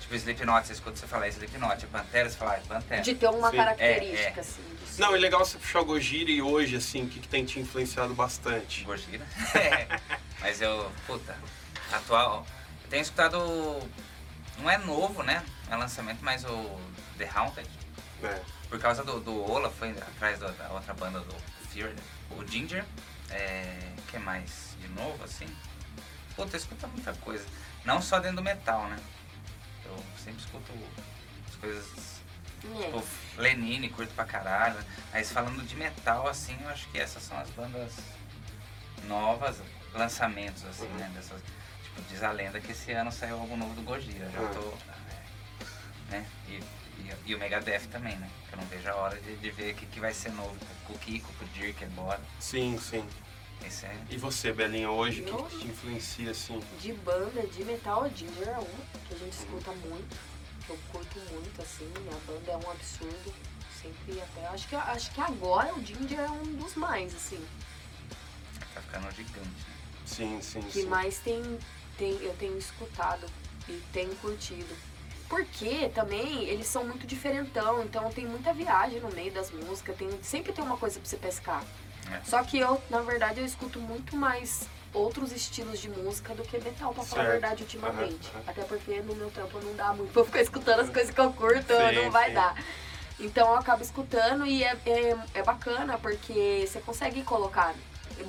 Tipo, 0.01 0.15
Slipknot, 0.15 0.67
você 0.67 0.73
escuta 0.73 0.97
você 0.97 1.07
falar 1.07 1.27
é 1.27 1.31
Slipknot. 1.31 1.85
É 1.85 1.89
Pantera, 1.89 2.31
você 2.31 2.37
fala, 2.37 2.57
é 2.57 2.61
Pantera. 2.61 3.03
De 3.03 3.15
ter 3.15 3.29
uma 3.29 3.51
Sim. 3.51 3.57
característica, 3.57 4.29
É, 4.31 4.37
é. 4.37 4.41
assim. 4.41 4.63
de. 4.95 5.01
Não, 5.01 5.15
é 5.15 5.19
legal 5.19 5.45
você 5.45 5.59
puxar 5.59 5.81
o 5.81 5.85
Gojira 5.85 6.31
e 6.31 6.41
hoje, 6.41 6.77
assim, 6.77 7.05
o 7.05 7.09
que, 7.09 7.21
que 7.21 7.29
tem 7.29 7.45
te 7.45 7.59
influenciado 7.61 8.15
bastante? 8.15 8.85
Gojira. 8.85 9.27
É. 9.55 10.01
Mas 10.41 10.61
eu, 10.61 10.91
puta, 11.07 11.37
atual. 11.93 12.47
Eu 12.85 12.91
tenho 12.91 13.03
escutado 13.03 13.37
não 14.59 14.71
é 14.71 14.79
novo, 14.79 15.23
né? 15.23 15.43
É 15.69 15.77
lançamento, 15.77 16.21
mas 16.23 16.45
o 16.45 16.81
The 17.19 17.29
Haunted, 17.35 17.69
É. 18.23 18.41
por 18.71 18.79
causa 18.79 19.03
do, 19.03 19.19
do 19.21 19.51
Ola, 19.51 19.71
foi 19.71 19.91
atrás 19.91 20.39
da, 20.39 20.49
da 20.53 20.69
outra 20.71 20.95
banda 20.95 21.21
do 21.21 21.35
Fear, 21.71 21.91
né? 21.91 22.03
o 22.31 22.47
Ginger. 22.47 22.85
É, 23.31 23.77
que 24.09 24.19
mais 24.19 24.77
de 24.81 24.89
novo, 24.89 25.23
assim? 25.25 25.47
Puta, 26.37 26.55
eu 26.57 26.61
escuto 26.61 26.87
muita 26.89 27.13
coisa. 27.15 27.45
Não 27.85 28.01
só 28.03 28.19
dentro 28.19 28.37
do 28.37 28.43
metal, 28.43 28.87
né? 28.89 28.99
Eu 29.85 29.97
sempre 30.23 30.41
escuto 30.41 30.73
as 31.49 31.55
coisas 31.57 31.87
É. 32.65 32.69
Tipo, 32.85 33.05
Lenine, 33.37 33.89
curto 33.91 34.13
pra 34.15 34.25
caralho. 34.25 34.79
Mas 35.13 35.31
falando 35.31 35.65
de 35.67 35.77
metal, 35.77 36.27
assim, 36.29 36.57
eu 36.63 36.69
acho 36.69 36.89
que 36.89 36.99
essas 36.99 37.23
são 37.23 37.39
as 37.39 37.49
bandas 37.51 37.93
novas, 39.07 39.57
lançamentos, 39.95 40.65
assim, 40.65 40.87
Uhum. 40.87 40.95
né? 40.97 41.11
Dessas, 41.15 41.41
tipo, 41.85 42.03
diz 42.11 42.23
a 42.23 42.33
lenda 42.33 42.61
que 42.61 42.73
esse 42.73 42.91
ano 42.93 43.13
saiu 43.13 43.39
algo 43.39 43.57
novo 43.57 43.75
do 43.75 43.83
Gojira. 43.83 44.29
Já 44.31 44.41
Ah. 44.41 44.51
tô. 44.53 44.73
é, 46.13 46.19
Né? 46.19 46.27
E, 46.49 46.53
e, 46.53 47.15
e 47.27 47.35
o 47.35 47.39
Megadeth 47.39 47.87
também, 47.91 48.17
né? 48.17 48.29
Que 48.49 48.55
eu 48.55 48.59
não 48.61 48.67
vejo 48.67 48.89
a 48.91 48.95
hora 48.97 49.21
de, 49.21 49.37
de 49.37 49.51
ver 49.51 49.73
o 49.73 49.77
que, 49.77 49.87
que 49.87 50.01
vai 50.01 50.13
ser 50.15 50.31
novo 50.33 50.57
com 50.87 50.93
o 50.95 50.99
Kiko, 50.99 51.33
com 51.35 51.45
o 51.45 51.49
Dirk, 51.49 51.85
embora. 51.85 52.21
Sim, 52.41 52.79
sim. 52.79 53.09
Esse 53.65 53.87
é. 53.87 53.97
E 54.11 54.17
você, 54.17 54.53
Belinha, 54.53 54.91
hoje, 54.91 55.23
o 55.23 55.25
que, 55.25 55.57
que 55.57 55.59
te 55.61 55.67
influencia 55.69 56.31
assim? 56.31 56.61
De 56.81 56.93
banda, 56.93 57.47
de 57.47 57.65
metal, 57.65 58.05
a 58.05 58.09
Ginger 58.09 58.49
é 58.49 58.59
uma 58.59 58.87
que 59.09 59.15
a 59.15 59.19
gente 59.19 59.33
escuta 59.33 59.73
muito, 59.73 60.17
que 60.65 60.71
eu 60.71 60.79
curto 60.93 61.19
muito, 61.33 61.63
assim, 61.63 61.91
a 61.97 62.31
banda 62.31 62.53
é 62.53 62.57
um 62.57 62.71
absurdo. 62.71 63.35
Sempre 63.83 64.21
até. 64.21 64.47
Acho 64.49 64.69
que, 64.69 64.75
acho 64.75 65.11
que 65.13 65.21
agora 65.21 65.73
o 65.75 65.85
Ginger 65.85 66.19
é 66.19 66.31
um 66.31 66.55
dos 66.55 66.75
mais, 66.75 67.15
assim. 67.15 67.45
Tá 68.75 68.81
ficando 68.81 69.11
gigante, 69.15 69.41
né? 69.41 69.77
Sim, 70.05 70.41
sim, 70.41 70.61
que 70.63 70.83
sim. 70.83 70.87
mais 70.87 71.19
tem, 71.19 71.43
tem 71.99 72.13
eu 72.23 72.35
tenho 72.37 72.57
escutado 72.57 73.27
e 73.69 73.81
tenho 73.93 74.15
curtido. 74.17 74.75
Porque 75.29 75.89
também 75.89 76.45
eles 76.45 76.67
são 76.69 76.85
muito 76.85 77.07
diferentão, 77.07 77.83
então 77.83 78.11
tem 78.13 78.27
muita 78.27 78.53
viagem 78.53 79.01
no 79.01 79.11
meio 79.11 79.33
das 79.33 79.51
músicas, 79.51 79.97
tem, 79.97 80.09
sempre 80.23 80.53
tem 80.53 80.65
uma 80.65 80.77
coisa 80.77 81.01
pra 81.01 81.09
você 81.09 81.17
pescar. 81.17 81.65
É. 82.13 82.21
Só 82.25 82.43
que 82.43 82.59
eu, 82.59 82.81
na 82.91 83.01
verdade, 83.01 83.41
eu 83.41 83.47
escuto 83.47 83.79
muito 83.81 84.17
mais 84.17 84.63
outros 84.93 85.31
estilos 85.33 85.79
de 85.81 85.91
música 85.91 86.35
do 86.35 86.43
que 86.43 86.59
metal, 86.59 86.93
pra 86.95 87.05
falar 87.05 87.23
a 87.23 87.25
Certo. 87.27 87.41
verdade, 87.41 87.63
ultimamente. 87.65 88.31
Aham. 88.35 88.43
Até 88.47 88.63
porque 88.63 89.01
no 89.03 89.15
meu 89.15 89.31
trampo 89.31 89.59
não 89.61 89.75
dá 89.75 89.93
muito 89.93 90.13
pra 90.13 90.25
ficar 90.25 90.41
escutando 90.41 90.81
as 90.81 90.91
coisas 90.91 91.13
que 91.15 91.21
eu 91.21 91.33
curto, 91.33 91.75
Sim, 91.75 91.95
não 91.95 92.11
vai 92.11 92.29
sim. 92.29 92.35
dar. 92.35 92.55
Então 93.19 93.49
eu 93.49 93.57
acabo 93.57 93.83
escutando 93.83 94.47
e 94.47 94.63
é, 94.63 94.77
é, 94.87 95.17
é 95.35 95.43
bacana 95.43 95.99
porque 95.99 96.67
você 96.67 96.81
consegue 96.81 97.23
colocar, 97.23 97.75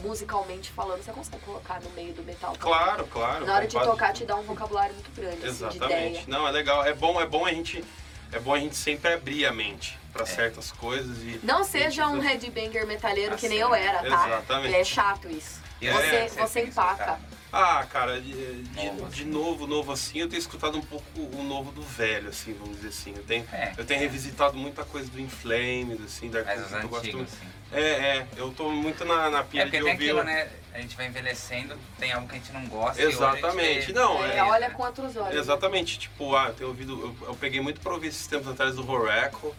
musicalmente 0.01 0.72
falando, 0.72 1.03
você 1.03 1.12
consegue 1.12 1.43
colocar 1.43 1.81
no 1.81 1.89
meio 1.91 2.13
do 2.13 2.24
metal. 2.24 2.53
também. 2.53 2.60
Claro, 2.77 3.07
claro. 3.07 3.46
Na 3.46 3.55
hora 3.55 3.67
de 3.67 3.74
tocar 3.74 4.13
te 4.13 4.25
dá 4.25 4.36
um 4.36 4.43
vocabulário 4.43 4.93
muito 4.93 5.12
grande, 5.15 5.46
assim, 5.46 5.67
de 5.69 5.77
ideia. 5.77 5.93
Exatamente. 6.10 6.29
Não, 6.29 6.48
é 6.48 6.51
legal. 6.51 6.84
É 6.86 6.93
bom, 6.93 7.19
é 7.22 7.25
bom 7.25 7.46
a 7.46 7.51
gente. 7.51 7.84
É 8.31 8.39
bom 8.39 8.53
a 8.53 8.60
gente 8.60 8.75
sempre 8.75 9.13
abrir 9.13 9.46
a 9.46 9.53
mente 9.53 9.98
pra 10.17 10.25
certas 10.25 10.71
coisas 10.71 11.17
e. 11.19 11.39
Não 11.43 11.63
seja 11.63 12.07
um 12.07 12.19
headbanger 12.19 12.86
metalheiro 12.88 13.36
que 13.38 13.47
nem 13.47 13.62
Assim, 13.62 13.69
eu 13.69 13.75
era, 13.75 14.00
tá? 14.00 14.27
Exatamente. 14.27 14.75
É 14.75 14.83
chato 14.83 15.29
isso. 15.29 15.62
E 15.79 15.88
Você- 15.89 16.15
é, 16.15 16.27
você 16.27 16.62
tem 16.62 16.69
empaca. 16.69 17.19
Ah, 17.53 17.86
cara, 17.89 18.19
de, 18.19 18.33
de- 18.63 18.86
Novo, 18.86 19.05
de 19.09 19.21
assim. 19.21 19.29
novo, 19.31 19.67
novo 19.67 19.91
assim, 19.93 20.19
eu 20.19 20.27
tenho 20.27 20.39
escutado 20.39 20.77
um 20.77 20.81
pouco 20.81 21.05
o 21.17 21.43
novo 21.43 21.71
do 21.71 21.81
velho, 21.81 22.27
assim, 22.29 22.53
vamos 22.53 22.75
dizer 22.77 22.89
assim. 22.89 23.13
Eu 23.15 23.24
tenho, 23.24 23.45
É. 23.53 23.74
eu 23.77 23.86
tenho 23.86 24.00
revisitado 24.01 24.57
muita 24.57 24.83
coisa 24.83 25.09
do 25.09 25.19
Inflames, 25.21 26.01
assim, 26.03 26.29
da 26.29 26.43
Mais 26.43 26.65
os 26.65 26.71
eu 26.74 26.89
gosto 26.89 27.21
assim. 27.21 27.47
É, 27.71 27.79
é, 27.81 28.27
eu 28.36 28.51
tô 28.51 28.69
muito 28.69 29.05
na, 29.05 29.29
na 29.29 29.39
É 29.39 29.43
pilha 29.43 29.63
porque 29.63 29.77
de 29.77 29.83
tem 29.83 29.93
ouvir. 29.93 30.03
aquilo, 30.09 30.24
né? 30.24 30.50
A 30.74 30.81
gente 30.81 30.95
vai 30.97 31.07
envelhecendo, 31.07 31.75
tem 31.97 32.12
algo 32.12 32.27
que 32.27 32.36
a 32.36 32.38
gente 32.38 32.51
não 32.51 32.65
gosta. 32.67 33.01
e 33.01 33.05
Exatamente. 33.05 33.93
Não, 33.93 34.24
É, 34.25 34.38
é- 34.38 34.43
olha 34.43 34.69
com 34.71 34.83
outros 34.83 35.15
olhos. 35.15 35.36
Exatamente, 35.39 35.97
tipo, 36.00 36.36
ah, 36.36 36.47
eu 36.50 36.53
tenho 36.53 36.69
ouvido, 36.69 37.15
eu, 37.21 37.27
eu 37.29 37.36
peguei 37.36 37.62
muito 37.62 37.79
pra 37.79 37.93
ouvir 37.93 38.07
esses 38.09 38.27
tempos 38.27 38.50
atrás 38.50 38.75
do 38.75 38.89
Horacle, 38.89 39.53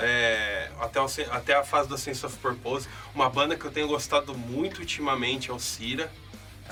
é, 0.00 0.70
até, 0.80 1.00
o 1.00 1.06
até 1.30 1.54
a 1.54 1.64
fase 1.64 1.88
da 1.88 1.98
Sense 1.98 2.24
of 2.24 2.36
Purpose. 2.38 2.88
Uma 3.14 3.28
banda 3.28 3.56
que 3.56 3.64
eu 3.64 3.70
tenho 3.70 3.88
gostado 3.88 4.34
muito 4.34 4.80
ultimamente 4.80 5.50
é 5.50 5.52
o 5.52 5.58
Cira, 5.58 6.10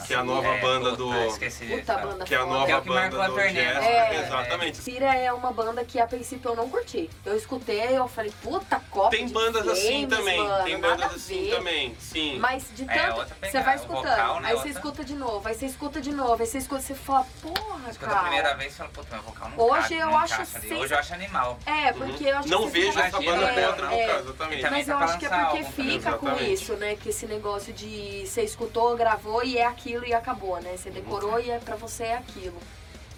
que 0.07 0.15
é 0.15 0.17
a 0.17 0.25
nova 0.25 0.49
É, 0.49 0.61
banda 0.61 0.91
puta, 0.91 0.97
do. 0.97 1.15
Esqueci 1.27 1.67
de 1.67 1.77
Puta 1.79 1.97
banda 1.99 2.25
Que 2.25 2.35
é 2.35 2.39
a 2.39 2.47
nova 2.47 2.67
Que 2.67 2.73
é 2.73 2.77
o 2.77 2.83
que 2.83 2.89
marcou 2.91 3.11
banda 3.19 3.25
a 3.25 3.29
do 3.29 3.35
turnê, 3.35 3.53
Jazz. 3.53 3.75
né? 3.81 4.17
É. 4.17 4.21
Exatamente. 4.27 4.77
Cira 4.79 5.15
é 5.15 5.33
uma 5.33 5.53
banda 5.53 5.85
que 5.85 5.99
a 6.01 6.07
princípio 6.07 6.51
eu 6.51 6.57
não 6.57 6.69
curti. 6.69 7.11
Eu 7.25 7.37
escutei, 7.37 7.97
eu 7.97 8.07
falei, 8.09 8.33
puta, 8.43 8.81
cópia 8.91 9.19
Tem 9.19 9.27
de 9.27 9.33
bandas 9.33 9.67
assim 9.69 10.07
Flames, 10.07 10.09
também, 10.19 10.39
mano, 10.43 10.65
tem 10.65 10.81
bandas 10.81 11.13
a 11.13 11.15
assim 11.17 11.51
também, 11.51 11.97
sim. 12.01 12.39
Mas 12.39 12.65
de 12.75 12.85
É, 12.85 12.87
tanto. 12.87 13.19
outra 13.21 13.37
você 13.43 13.61
vai 13.61 13.77
escutando, 13.77 14.03
vocal, 14.11 14.41
né, 14.41 14.49
aí 14.49 14.53
você 14.55 14.57
outra. 14.59 14.71
escuta 14.73 15.05
de 15.05 15.15
novo, 15.15 15.49
aí 15.49 15.55
você 15.55 15.67
escuta 15.67 16.01
de 16.01 16.11
novo, 16.13 16.43
aí 16.43 16.47
você 16.47 16.59
escuta, 16.59 16.81
você 16.83 16.95
fala, 16.95 17.27
porra, 17.43 17.91
Escuta 17.91 18.07
cara. 18.07 18.19
a 18.19 18.23
primeira 18.25 18.55
vez 18.55 18.73
e 18.73 18.77
fala, 18.77 18.91
puta, 18.91 19.15
meu 19.17 19.23
vocal 19.25 19.49
não 19.51 19.59
Hoje 19.65 19.83
cabe, 19.83 19.95
eu 19.97 20.07
não 20.07 20.19
acho 20.19 20.45
sens- 20.47 20.73
Hoje 20.81 20.95
eu 20.95 20.99
acho 20.99 21.15
animal. 21.15 21.59
É, 21.67 21.93
porque 21.93 22.25
eu 22.25 22.39
acho 22.39 22.49
Não 22.49 22.63
que 22.65 22.71
vejo 22.71 22.99
essa 22.99 23.21
banda 23.21 23.53
com 23.53 23.67
outra 23.67 23.87
no 23.87 23.93
É. 23.95 24.07
caso, 24.07 24.29
exatamente. 24.29 24.71
Mas 24.71 24.89
eu 24.89 24.97
acho 24.99 25.19
que 25.19 25.27
é 25.27 25.29
porque 25.29 25.65
fica 25.65 26.13
com 26.19 26.37
isso, 26.37 26.75
né? 26.75 26.97
Que 26.97 27.09
esse 27.11 27.27
negócio 27.27 27.73
de 27.73 28.27
você 28.27 28.43
escutou, 28.43 28.97
gravou 28.97 29.43
e 29.45 29.59
é 29.59 29.65
aquilo 29.87 30.05
e 30.05 30.13
acabou, 30.13 30.61
né? 30.61 30.77
Você 30.77 30.91
decorou 30.91 31.39
e 31.41 31.51
é 31.51 31.59
pra 31.59 31.77
você 31.77 32.05
é 32.05 32.17
aquilo. 32.17 32.59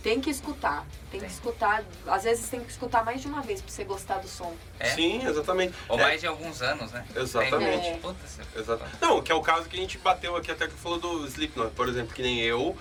Tem 0.02 0.20
que 0.20 0.30
escutar, 0.30 0.86
tem 1.10 1.18
que 1.18 1.26
escutar. 1.26 1.82
Às 2.06 2.22
vezes 2.22 2.48
tem 2.48 2.60
que 2.60 2.70
escutar 2.70 3.04
mais 3.04 3.20
de 3.20 3.26
uma 3.26 3.42
vez 3.42 3.60
pra 3.60 3.70
você 3.70 3.82
gostar 3.82 4.18
do 4.18 4.28
som. 4.28 4.54
É? 4.78 4.90
Sim, 4.90 5.26
exatamente. 5.26 5.74
Ou 5.88 5.98
É, 5.98 6.02
mais 6.02 6.20
de 6.20 6.26
alguns 6.26 6.62
anos, 6.62 6.92
né? 6.92 7.04
Exatamente. 7.16 7.88
Aí, 7.88 7.98
puta, 7.98 8.16
Exato. 8.56 8.84
Não, 9.00 9.20
que 9.20 9.32
é 9.32 9.34
o 9.34 9.40
caso 9.42 9.68
que 9.68 9.76
a 9.76 9.80
gente 9.80 9.98
bateu 9.98 10.36
aqui 10.36 10.52
até 10.52 10.68
que 10.68 10.74
falou 10.74 10.98
do 11.00 11.26
Slipknot, 11.26 11.72
por 11.74 11.88
exemplo, 11.88 12.14
que 12.14 12.22
nem 12.22 12.40
eu. 12.40 12.76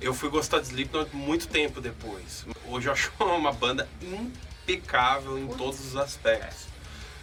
Eu 0.00 0.14
fui 0.14 0.30
gostar 0.30 0.60
de 0.60 0.68
Slipknot 0.68 1.14
muito 1.14 1.46
tempo 1.46 1.80
depois. 1.80 2.46
Hoje 2.66 2.88
eu 2.88 2.92
acho 2.92 3.12
uma 3.20 3.52
banda 3.52 3.86
impecável 4.00 5.38
em 5.38 5.46
Putz. 5.46 5.58
todos 5.58 5.80
os 5.86 5.96
aspectos. 5.96 6.66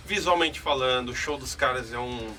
Visualmente 0.05 0.59
falando, 0.59 1.09
o 1.09 1.15
show 1.15 1.37
dos 1.37 1.55
caras 1.55 1.91
é 1.91 1.97
um. 1.97 2.31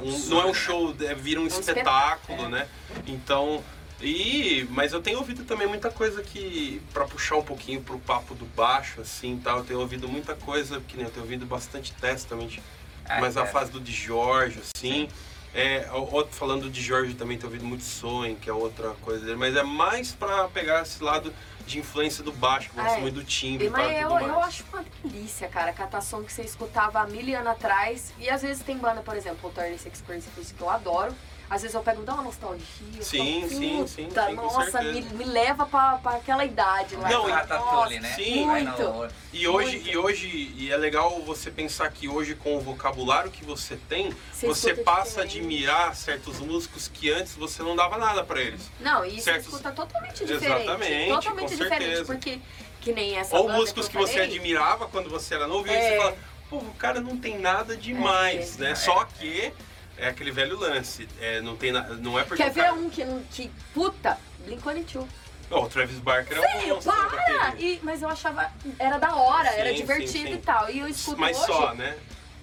Um- 0.00 0.28
não 0.28 0.40
é 0.40 0.46
um 0.46 0.54
show, 0.54 0.94
é, 1.00 1.14
vira 1.14 1.40
um, 1.40 1.44
Um 1.44 1.46
espetáculo, 1.46 2.38
espetáculo, 2.38 2.48
né? 2.48 2.68
Então. 3.06 3.62
E, 4.04 4.66
mas 4.70 4.92
eu 4.92 5.00
tenho 5.00 5.18
ouvido 5.18 5.44
também 5.44 5.68
muita 5.68 5.88
coisa 5.88 6.22
que, 6.24 6.82
pra 6.92 7.04
puxar 7.04 7.36
um 7.36 7.42
pouquinho 7.44 7.80
pro 7.80 8.00
papo 8.00 8.34
do 8.34 8.44
baixo, 8.46 9.00
assim, 9.00 9.40
tal, 9.42 9.58
eu 9.58 9.64
tenho 9.64 9.78
ouvido 9.78 10.08
muita 10.08 10.34
coisa, 10.34 10.80
que 10.88 10.96
nem 10.96 11.06
eu 11.06 11.10
tenho 11.12 11.22
ouvido 11.24 11.46
bastante 11.46 11.92
Testament, 11.92 12.58
Ah, 13.04 13.20
mas 13.20 13.36
a 13.36 13.42
é. 13.42 13.46
fase 13.46 13.70
do 13.70 13.78
de 13.78 13.92
Jorge, 13.92 14.60
assim. 14.74 15.08
É, 15.54 15.88
o- 15.92 16.12
outro, 16.14 16.34
falando 16.34 16.68
de 16.68 16.82
Jorge 16.82 17.14
também 17.14 17.36
tenho 17.38 17.48
ouvido 17.48 17.64
muito 17.64 17.84
Soen, 17.84 18.34
que 18.34 18.50
é 18.50 18.52
outra 18.52 18.88
coisa 19.02 19.24
dele, 19.24 19.36
mas 19.36 19.54
é 19.54 19.62
mais 19.62 20.10
pra 20.10 20.48
pegar 20.48 20.82
esse 20.82 21.00
lado 21.04 21.32
de 21.66 21.78
influência 21.78 22.22
do 22.22 22.32
baixo, 22.32 22.70
que 22.70 22.78
eu 22.78 22.82
gosto 22.82 22.98
é. 22.98 23.00
muito 23.00 23.14
do 23.14 23.24
timbre 23.24 23.68
Mas 23.70 23.90
e 23.90 24.00
eu, 24.00 24.10
eu 24.10 24.40
acho 24.40 24.64
uma 24.72 24.84
delícia, 25.02 25.48
cara, 25.48 25.72
catar 25.72 26.00
som 26.00 26.22
que 26.22 26.32
você 26.32 26.42
escutava 26.42 27.00
há 27.00 27.06
mil 27.06 27.36
anos 27.36 27.52
atrás. 27.52 28.12
E 28.18 28.28
às 28.28 28.42
vezes 28.42 28.62
tem 28.62 28.76
banda, 28.76 29.02
por 29.02 29.16
exemplo, 29.16 29.48
o 29.48 29.52
36 29.52 30.02
Crazy 30.06 30.28
Fish, 30.34 30.52
que 30.52 30.60
eu 30.60 30.70
adoro. 30.70 31.14
Às 31.52 31.60
vezes 31.60 31.74
eu 31.74 31.82
pego, 31.82 32.02
dá 32.02 32.14
uma 32.14 32.22
nostalgia. 32.22 32.64
Sim, 33.02 33.40
falo, 33.42 33.50
sim, 33.50 33.76
"Puta, 33.76 33.88
sim, 33.88 34.08
sim, 34.30 34.34
Nossa, 34.36 34.82
me, 34.84 35.02
me 35.02 35.24
leva 35.24 35.66
pra, 35.66 35.98
pra 35.98 36.12
aquela 36.12 36.46
idade 36.46 36.96
lá. 36.96 37.10
Não, 37.10 37.24
e- 37.24 37.28
no 37.28 37.34
Ratatouille, 37.34 38.00
né? 38.00 38.12
sim. 38.14 38.46
Muito. 38.46 39.08
E 39.34 39.46
hoje, 39.46 39.76
Muito. 39.76 39.88
e 39.90 39.96
hoje, 39.98 40.54
e 40.56 40.72
é 40.72 40.76
legal 40.78 41.20
você 41.20 41.50
pensar 41.50 41.90
que 41.92 42.08
hoje 42.08 42.34
com 42.34 42.56
o 42.56 42.60
vocabulário 42.60 43.30
que 43.30 43.44
você 43.44 43.76
tem, 43.86 44.14
Você 44.32 44.46
você 44.46 44.74
passa 44.76 45.20
a 45.20 45.24
admirar 45.24 45.94
certos 45.94 46.38
músicos 46.40 46.88
que 46.88 47.12
antes 47.12 47.34
você 47.34 47.62
não 47.62 47.76
dava 47.76 47.98
nada 47.98 48.24
pra 48.24 48.40
eles. 48.40 48.70
Não, 48.80 49.04
e 49.04 49.16
isso 49.16 49.24
Certos- 49.24 49.48
escuta 49.48 49.72
totalmente 49.72 50.24
diferente. 50.24 50.62
Exatamente, 50.62 51.08
totalmente 51.10 51.48
com 51.50 51.56
diferente, 51.64 51.84
certeza. 51.84 52.04
porque 52.06 52.40
que 52.80 52.92
nem 52.94 53.18
essa 53.18 53.36
Ou 53.36 53.50
músicos 53.50 53.88
que 53.88 53.96
eu 53.98 54.06
você 54.06 54.20
admirava 54.20 54.88
quando 54.88 55.10
você 55.10 55.34
era 55.34 55.46
novo, 55.46 55.66
e 55.66 55.70
aí 55.70 55.76
É. 55.76 55.90
você 55.90 55.96
fala, 55.98 56.16
pô, 56.48 56.56
o 56.56 56.74
cara 56.78 56.98
não 57.02 57.14
tem 57.18 57.38
nada 57.38 57.76
demais, 57.76 58.58
É. 58.58 58.62
né? 58.64 58.70
É. 58.70 58.74
Só 58.74 59.04
que 59.04 59.52
é 59.96 60.08
aquele 60.08 60.30
velho 60.30 60.58
lance. 60.58 61.08
É, 61.20 61.40
não, 61.40 61.56
tem 61.56 61.72
na- 61.72 61.82
não 61.88 62.18
é 62.18 62.24
porque 62.24 62.42
Quer 62.42 62.50
ver 62.50 62.60
cara... 62.62 62.74
um 62.74 62.88
que, 62.90 63.04
não- 63.04 63.22
que 63.30 63.50
puta, 63.74 64.18
Blink-182. 64.46 65.06
Ó, 65.50 65.64
o 65.64 65.68
Travis 65.68 65.98
Barker 65.98 66.38
é 66.38 66.72
um 66.72 66.80
para! 66.80 67.54
E, 67.58 67.78
mas 67.82 68.00
eu 68.00 68.08
achava, 68.08 68.50
era 68.78 68.96
da 68.98 69.14
hora, 69.14 69.50
Sim, 69.52 69.58
era 69.58 69.68
sim, 69.70 69.74
divertido 69.76 70.28
sim. 70.28 70.34
e 70.34 70.38
tal. 70.38 70.70
E 70.70 70.78
eu 70.78 70.88
escuto 70.88 71.20
Mas 71.20 71.36
hoje, 71.36 71.46
só, 71.46 71.74
né? 71.74 71.98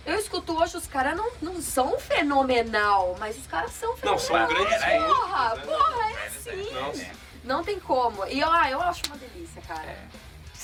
eu 0.06 0.16
escuto 0.20 0.56
hoje, 0.56 0.78
os 0.78 0.86
caras 0.86 1.18
não, 1.18 1.32
não 1.42 1.60
são 1.62 2.00
fenomenal, 2.00 3.16
mas 3.20 3.36
os 3.38 3.48
caras 3.48 3.72
são 3.72 3.90
Não, 4.04 4.18
fenomenal. 4.18 4.20
são 4.20 4.48
grandes 4.48 5.08
Porra, 5.08 5.58
Porra, 5.58 6.10
é 6.10 6.14
É, 6.14 6.28
assim. 6.28 6.72
Nossa. 6.74 7.06
Não 7.44 7.64
tem 7.64 7.80
como. 7.80 8.28
E 8.28 8.40
eu, 8.42 8.52
ah, 8.52 8.70
eu 8.70 8.80
acho 8.82 9.02
uma 9.08 9.18
delícia, 9.18 9.62
cara. 9.68 9.82
É. 9.90 9.98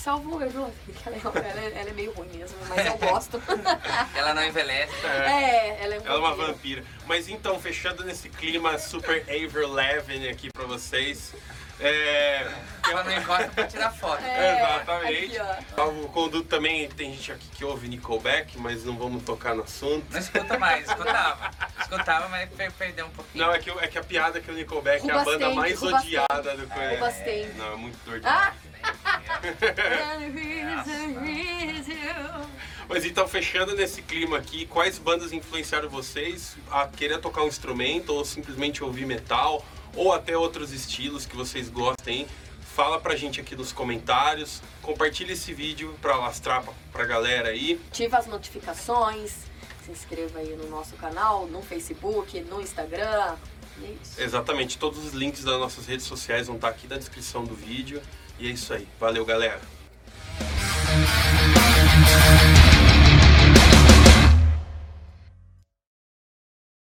Salvo 0.06 0.40
eu, 0.40 0.50
viu? 0.52 0.72
Ela 1.04 1.16
é, 1.16 1.20
ela, 1.20 1.60
é, 1.62 1.80
ela 1.82 1.90
é 1.90 1.94
meio 1.94 2.12
ruim 2.14 2.28
mesmo, 2.28 2.56
mas 2.70 2.86
eu 2.86 2.96
gosto. 3.10 3.42
Ela 4.14 4.36
não 4.36 4.44
envelhece. 4.46 4.94
É. 5.04 5.10
é, 5.10 5.84
ela 5.84 5.96
é 5.96 6.00
um 6.00 6.06
Ela 6.06 6.14
é 6.14 6.18
uma 6.20 6.36
vampiro. 6.36 6.54
vampira. 6.54 6.84
Mas 7.08 7.28
então, 7.28 7.60
fechando 7.60 8.04
nesse 8.04 8.30
clima 8.30 8.78
super 8.78 9.24
Aver 9.28 9.68
Levin 9.68 10.28
aqui 10.28 10.52
pra 10.54 10.66
vocês. 10.66 11.34
É. 11.80 12.48
Ela 12.88 13.04
não 13.04 13.12
encosta 13.18 13.48
pra 13.50 13.66
tirar 13.66 13.92
foto. 13.92 14.24
É, 14.24 14.62
Exatamente. 14.62 15.38
aqui. 15.40 15.82
O 15.82 16.08
conduto 16.10 16.48
também, 16.48 16.88
tem 16.88 17.12
gente 17.12 17.32
aqui 17.32 17.48
que 17.50 17.66
ouve 17.66 17.88
Nickelback, 17.90 18.58
mas 18.60 18.86
não 18.86 18.96
vamos 18.96 19.24
tocar 19.24 19.56
no 19.56 19.64
assunto. 19.64 20.06
Não 20.12 20.20
escuta 20.20 20.58
mais, 20.60 20.86
escutava. 20.88 21.50
Escutava, 21.82 22.30
mas 22.30 22.48
per- 22.52 22.72
perdeu 22.74 23.08
um 23.08 23.10
pouquinho. 23.10 23.44
Não, 23.44 23.54
é 23.54 23.58
que, 23.60 23.70
é 23.72 23.88
que 23.88 23.98
a 23.98 24.04
piada 24.04 24.38
é 24.38 24.42
que 24.42 24.52
o 24.52 24.54
Nickelback 24.54 25.10
é 25.10 25.14
a 25.14 25.24
banda 25.24 25.50
mais 25.50 25.82
odiada 25.82 26.56
do 26.56 26.68
conhece. 26.68 27.02
Bastante. 27.02 27.52
Não, 27.58 27.74
é 27.74 27.76
muito 27.76 27.98
dor 28.06 28.20
de 28.20 28.28
Ah, 28.28 28.54
Mas 32.88 33.05
então, 33.05 33.27
fechando 33.27 33.75
nesse 33.75 34.01
clima 34.01 34.38
aqui, 34.38 34.65
quais 34.67 35.00
bandas 35.00 35.34
influenciaram 35.34 35.89
vocês 35.89 36.55
a 36.72 36.88
querer 36.88 37.20
tocar 37.20 37.44
um 37.44 37.48
instrumento 37.48 38.13
ou 38.13 38.24
simplesmente 38.24 38.84
ouvir 38.84 39.05
metal 39.05 39.65
ou 39.96 40.13
até 40.13 40.38
outros 40.38 40.72
estilos 40.72 41.25
que 41.25 41.36
vocês 41.36 41.70
gostem? 41.70 42.27
Fala 42.75 43.00
pra 43.00 43.15
gente 43.15 43.39
aqui 43.39 43.55
nos 43.55 43.72
comentários, 43.72 44.62
compartilha 44.82 45.32
esse 45.32 45.53
vídeo 45.53 45.96
pra 46.01 46.17
lastrar 46.17 46.62
pra, 46.62 46.74
pra 46.91 47.05
galera 47.05 47.50
aí. 47.50 47.79
Ativa 47.88 48.17
as 48.17 48.27
notificações, 48.27 49.32
se 49.86 49.91
inscreva 49.91 50.39
aí 50.39 50.55
no 50.55 50.70
nosso 50.70 50.96
canal, 50.96 51.48
no 51.48 51.62
Facebook, 51.62 52.39
no 52.41 52.62
Instagram. 52.62 53.38
É 53.82 53.96
isso. 54.01 54.22
Exatamente, 54.22 54.77
todos 54.77 55.05
os 55.05 55.13
links 55.13 55.44
das 55.44 55.60
nossas 55.60 55.86
redes 55.86 56.05
sociais 56.05 56.48
vão 56.48 56.58
estar 56.58 56.70
aqui 56.70 56.88
na 56.88 56.98
descrição 56.98 57.44
do 57.46 57.55
vídeo. 57.55 58.01
E 58.39 58.48
é 58.48 58.51
isso 58.51 58.74
aí. 58.74 58.88
Valeu, 59.00 59.25
galera. 59.25 59.60